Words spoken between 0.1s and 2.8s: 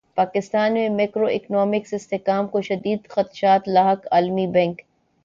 پاکستان میں macro economic استحکام کو